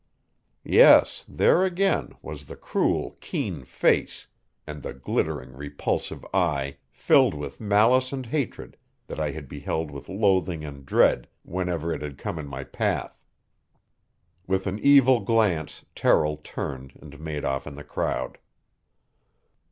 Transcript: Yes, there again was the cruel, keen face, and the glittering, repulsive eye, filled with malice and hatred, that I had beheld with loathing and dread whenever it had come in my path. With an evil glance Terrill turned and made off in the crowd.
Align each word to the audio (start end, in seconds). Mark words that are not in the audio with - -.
Yes, 0.65 1.23
there 1.29 1.63
again 1.63 2.13
was 2.23 2.47
the 2.47 2.55
cruel, 2.55 3.17
keen 3.21 3.63
face, 3.63 4.25
and 4.65 4.81
the 4.81 4.95
glittering, 4.95 5.51
repulsive 5.53 6.25
eye, 6.33 6.77
filled 6.91 7.35
with 7.35 7.61
malice 7.61 8.11
and 8.11 8.25
hatred, 8.25 8.77
that 9.05 9.19
I 9.19 9.29
had 9.29 9.47
beheld 9.47 9.91
with 9.91 10.09
loathing 10.09 10.65
and 10.65 10.87
dread 10.87 11.27
whenever 11.43 11.93
it 11.93 12.01
had 12.01 12.17
come 12.17 12.39
in 12.39 12.47
my 12.47 12.63
path. 12.63 13.21
With 14.47 14.65
an 14.65 14.79
evil 14.79 15.19
glance 15.19 15.85
Terrill 15.95 16.37
turned 16.43 16.93
and 16.99 17.19
made 17.19 17.45
off 17.45 17.67
in 17.67 17.75
the 17.75 17.83
crowd. 17.83 18.39